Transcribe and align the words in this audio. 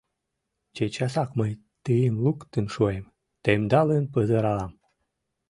Чечасак 0.75 1.29
мый 1.39 1.51
тыйым 1.83 2.15
луктын 2.23 2.65
шуэм, 2.73 3.05
темдалын 3.43 4.05
пызыралам. 4.13 4.71